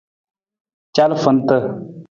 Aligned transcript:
Calafanta. 0.95 1.57